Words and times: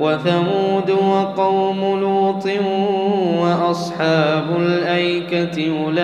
وثمود 0.00 0.90
وقوم 0.90 2.00
لوط 2.00 2.48
وأصحاب 3.38 4.56
الأيكة 4.56 5.72
أولئك 5.84 5.98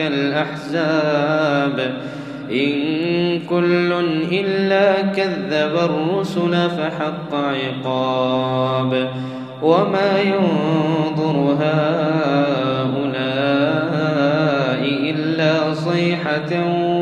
الأحزاب. 0.00 1.78
إن 2.52 3.40
كل 3.50 3.92
إلا 4.32 5.02
كذب 5.02 5.78
الرسل 5.84 6.70
فحق 6.70 7.34
عقاب. 7.34 9.08
وما 9.62 10.20
ينظر 10.20 11.56
هؤلاء 11.60 12.36
إلا 15.10 15.74
صيحة 15.74 16.52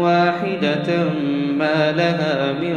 واحدة 0.01 1.05
ما 1.59 1.93
لها 1.93 2.53
من 2.53 2.77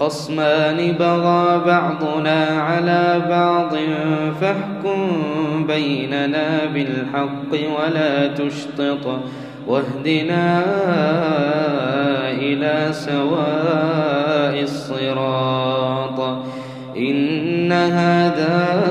خصمان 0.00 0.92
بغى 0.92 1.64
بعضنا 1.66 2.44
على 2.46 3.22
بعض 3.28 3.76
فاحكم 4.40 4.98
بيننا 5.66 6.64
بالحق 6.74 7.52
ولا 7.52 8.26
تشطط 8.26 9.20
واهدنا 9.66 10.62
إلى 12.30 12.88
سواء 12.92 14.62
الصراط. 14.62 16.20
إن 16.96 17.72
هذا 17.72 18.82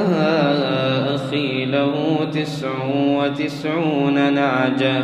أخي 1.15 1.65
له 1.65 1.93
تسع 2.33 2.69
وتسعون 2.95 4.33
نعجة. 4.33 5.03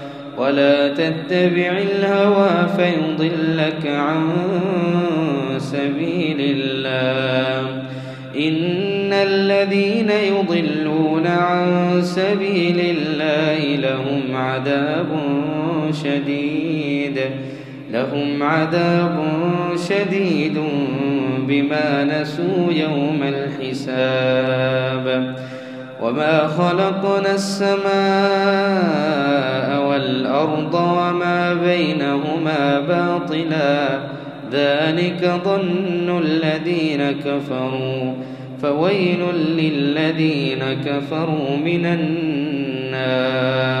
ولا 0.41 0.87
تتبع 0.87 1.77
الهوى 1.77 2.67
فيضلك 2.77 3.87
عن 3.87 4.31
سبيل 5.57 6.37
الله. 6.39 7.83
إن 8.35 9.13
الذين 9.13 10.09
يضلون 10.09 11.27
عن 11.27 11.99
سبيل 12.01 12.79
الله 12.79 13.75
لهم 13.75 14.35
عذاب 14.35 15.07
شديد. 16.03 17.19
لهم 17.91 18.43
عذاب 18.43 19.23
شديد 19.89 20.57
بما 21.47 22.03
نسوا 22.03 22.71
يوم 22.71 23.23
الحساب. 23.23 25.05
وما 26.01 26.47
خلقنا 26.47 27.33
السماء 27.33 27.91
والأرض 29.87 30.73
وما 30.73 31.53
بينهما 31.53 32.79
باطلا 32.79 33.99
ذلك 34.51 35.31
ظن 35.45 36.19
الذين 36.23 37.11
كفروا 37.11 38.13
فويل 38.61 39.19
للذين 39.57 40.63
كفروا 40.85 41.57
من 41.65 41.85
النار 41.85 43.80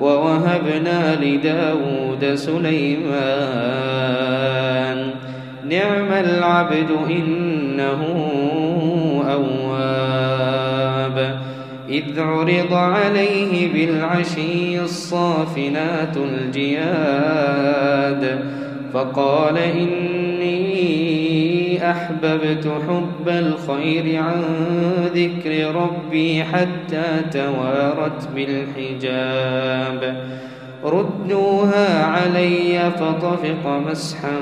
ووهبنا 0.00 1.18
لداود 1.22 2.34
سليمان. 2.34 3.14
نعم 5.68 6.12
العبد 6.12 6.90
إنه 7.10 8.02
أواب. 9.30 11.38
إذ 11.88 12.20
عرض 12.20 12.74
عليه 12.74 13.72
بالعشي 13.72 14.80
الصافنات 14.80 16.16
الجياد. 16.16 17.74
فقال 18.94 19.58
إني 19.58 21.23
أحببت 21.84 22.72
حب 22.88 23.28
الخير 23.28 24.22
عن 24.22 24.42
ذكر 25.14 25.74
ربي 25.74 26.44
حتى 26.44 27.04
توارت 27.32 28.28
بالحجاب. 28.34 30.16
ردوها 30.84 32.04
علي 32.04 32.90
فطفق 32.90 33.82
مسحا 33.90 34.36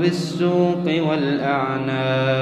بالسوق 0.00 0.84
والأعناق. 1.08 2.34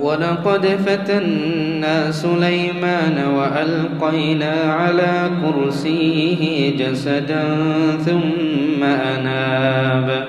ولقد 0.00 0.66
فتنا 0.66 2.10
سليمان 2.10 3.24
وألقينا 3.36 4.52
على 4.52 5.30
كرسيه 5.42 6.76
جسدا 6.76 7.44
ثم 8.04 8.82
أناب. 8.82 10.28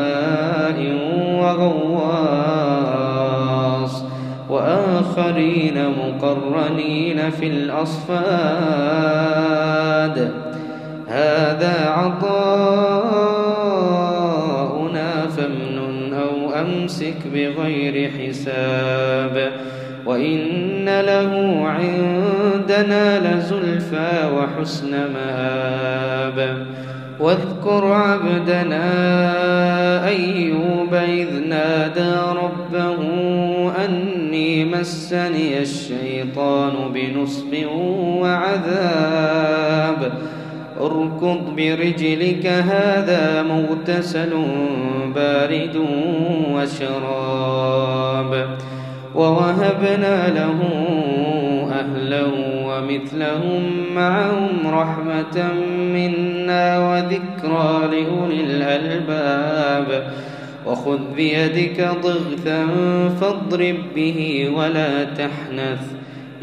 وغواص 1.59 2.91
وآخرين 4.49 5.89
مقرنين 5.89 7.31
في 7.31 7.47
الأصفاد. 7.47 8.21
هذا 11.07 11.89
عطاؤنا 11.89 12.71
فامنن 15.27 16.13
أو 16.13 16.53
أمسك 16.61 17.17
بغير 17.33 18.11
حساب. 18.11 19.51
وإن 20.05 21.01
له 21.01 21.61
عندنا 21.65 23.35
لزلفى 23.35 24.29
وحسن 24.35 24.91
مآب. 24.91 26.65
واذكر 27.19 27.93
عبدنا 27.93 28.87
أيوب 30.07 30.80
مسني 34.81 35.61
الشيطان 35.61 36.73
بنصب 36.93 37.65
وعذاب. 38.21 40.13
اركض 40.81 41.55
برجلك 41.57 42.45
هذا 42.45 43.43
مغتسل 43.43 44.45
بارد 45.15 45.85
وشراب. 46.53 48.31
ووهبنا 49.15 50.27
له 50.27 50.59
أهله 51.71 52.31
ومثلهم 52.67 53.61
معهم 53.95 54.49
رحمة 54.65 55.53
منا 55.93 56.91
وذكرى 56.91 57.87
لأولي 57.91 58.41
الألباب. 58.43 60.11
وخذ 60.65 60.99
بيدك 61.15 61.89
ضغثا 62.03 62.67
فاضرب 63.21 63.75
به 63.95 64.51
ولا 64.55 65.03
تحنث. 65.03 65.81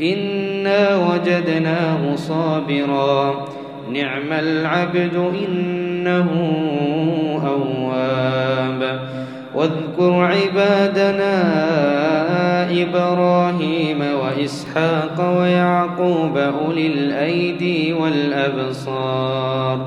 إنا 0.00 0.96
وجدناه 0.96 2.16
صابرا. 2.16 3.48
نعم 3.92 4.32
العبد 4.32 5.32
إنه 5.48 6.30
أواب. 7.46 9.00
واذكر 9.54 10.12
عبادنا 10.12 11.32
إبراهيم 12.82 14.00
وإسحاق 14.00 15.38
ويعقوب 15.38 16.36
أولي 16.36 16.86
الأيدي 16.86 17.92
والأبصار. 17.92 19.86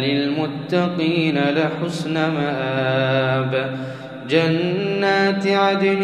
للمتقين 0.00 1.38
لحسن 1.38 2.14
مآب 2.14 3.76
جنات 4.30 5.46
عدن 5.46 6.02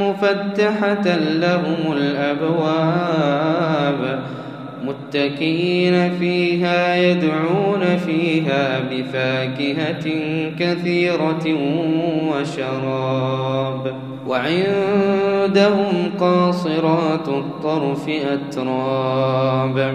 مفتحة 0.00 1.16
لهم 1.16 1.92
الأبواب 1.92 3.38
متكئين 4.84 6.18
فيها 6.18 6.96
يدعون 6.96 7.96
فيها 8.06 8.80
بفاكهة 8.90 10.06
كثيرة 10.58 11.46
وشراب 12.28 13.94
وعندهم 14.28 16.10
قاصرات 16.20 17.28
الطرف 17.28 18.08
أتراب 18.08 19.94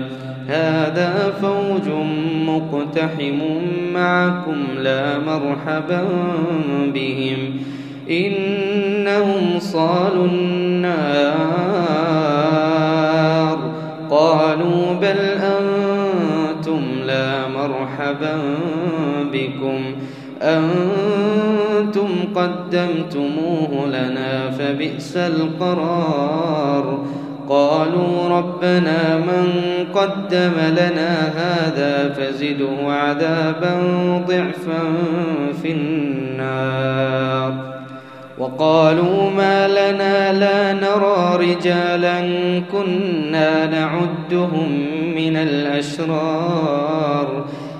هذا 0.48 1.34
فوج 1.42 1.90
مقتحم 2.46 3.40
معكم 3.94 4.64
لا 4.78 5.20
مرحبا 5.20 6.04
بهم. 6.94 7.38
إنهم 8.10 9.60
صالوا 9.60 10.28
النار. 10.28 11.58
قالوا 14.10 14.94
بل 15.02 15.37
مرحبا 17.68 18.40
بكم. 19.34 19.82
أنتم 20.42 22.10
قدمتموه 22.36 23.86
لنا 23.88 24.52
فبئس 24.52 25.18
القرار. 25.18 27.06
قالوا 27.50 28.30
ربنا 28.30 29.18
من 29.18 29.48
قدم 29.96 30.54
لنا 30.72 31.32
هذا 31.36 32.10
فزده 32.10 32.92
عذابا 32.94 33.74
ضعفا 34.28 34.82
في 35.62 35.72
النار. 35.72 37.54
وقالوا 38.38 39.30
ما 39.30 39.68
لنا 39.68 40.34
لا 40.34 40.74
نرى 40.74 41.38
رجالا 41.40 42.20
كنا 42.72 43.66
نعدهم 43.66 44.70
من 45.16 45.36
الأشرار. 45.38 47.28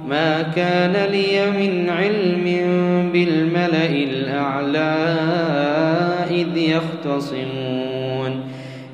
ما 0.09 0.41
كان 0.41 1.09
لي 1.11 1.51
من 1.51 1.89
علم 1.89 2.47
بالملأ 3.17 3.89
الأعلى 3.89 4.95
إذ 6.31 6.57
يختصمون. 6.57 8.31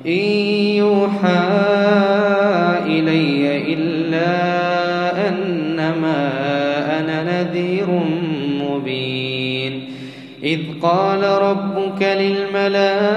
إن 0.06 0.28
يوحى 0.76 1.48
إلي 2.86 3.74
إلا 3.74 4.32
إنما 5.28 6.30
أنا 7.00 7.42
نذير 7.42 7.86
مبين. 8.70 9.84
إذ 10.44 10.60
قال 10.82 11.22
ربك 11.22 12.02
للملائكة 12.02 13.10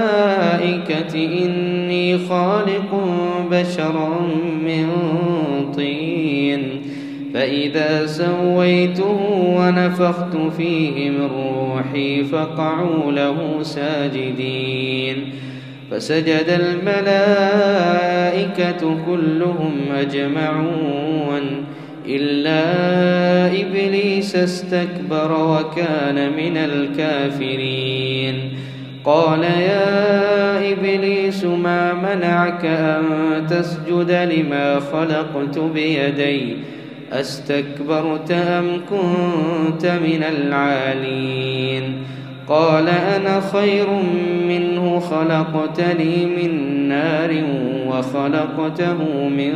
إني 1.16 2.18
خالق 2.18 3.02
بشرا 3.52 4.10
من 4.64 4.90
طين. 5.76 6.87
فإذا 7.38 8.06
سويته 8.06 9.20
ونفخت 9.58 10.38
فيه 10.58 11.10
من 11.10 11.26
روحي 11.26 12.24
فقعوا 12.24 13.12
له 13.12 13.60
ساجدين. 13.62 15.30
فسجد 15.92 16.60
الملائكة 16.86 18.98
كلهم 19.06 19.72
أجمعون 19.98 21.42
إلا 22.08 22.62
إبليس 23.62 24.36
استكبر 24.36 25.32
وكان 25.32 26.32
من 26.38 26.58
الكافرين. 26.58 28.36
قال 29.06 29.44
يا 29.44 30.72
إبليس 30.72 31.46
ما 31.46 31.94
منعك 31.94 32.66
أن 32.66 33.04
تسجد 33.50 34.12
لما 34.12 34.80
خلقت 34.80 35.60
بيدي؟ 35.60 36.56
أستكبرت 37.14 38.32
أم 38.32 38.82
كنت 38.90 39.86
من 39.86 40.24
العالين؟ 40.24 41.84
قال 42.48 42.90
أنا 42.90 43.42
خير 43.54 43.88
منه 44.48 45.00
خلقتني 45.00 46.26
من 46.26 46.88
نار 46.88 47.44
وخلقته 47.88 49.30
من 49.30 49.54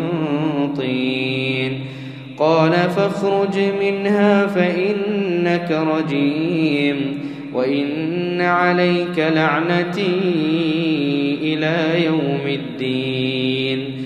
طين. 0.77 1.79
قال 2.37 2.71
فاخرج 2.71 3.59
منها 3.81 4.47
فإنك 4.47 5.71
رجيم 5.71 7.19
وإن 7.53 8.41
عليك 8.41 9.17
لعنتي 9.35 10.19
إلى 11.41 12.05
يوم 12.05 12.41
الدين. 12.47 14.05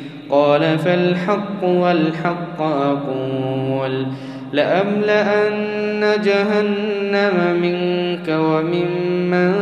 قال 0.31 0.79
فالحق 0.79 1.63
والحق 1.63 2.61
أقول 2.61 4.05
لأملأن 4.53 6.21
جهنم 6.25 7.61
منك 7.61 8.27
وممن 8.29 9.53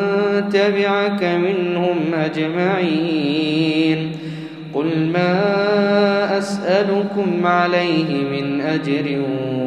تبعك 0.54 1.24
منهم 1.24 1.98
أجمعين 2.26 4.12
قل 4.74 5.10
ما 5.14 6.38
أسألكم 6.38 7.46
عليه 7.48 8.16
من 8.32 8.62
أجر 8.62 9.22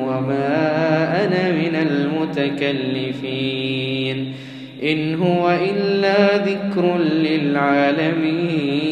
وما 0.07 0.49
أنا 1.25 1.53
من 1.53 1.77
المتكلفين 2.71 4.33
إن 4.83 5.15
هو 5.15 5.51
إلا 5.51 6.37
ذكر 6.37 6.99
للعالمين 6.99 8.92